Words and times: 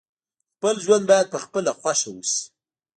خپل 0.55 0.75
ژوند 0.85 1.03
باید 1.09 1.27
په 1.33 1.39
خپله 1.43 1.71
خوښه 1.79 2.09
وسي. 2.13 2.43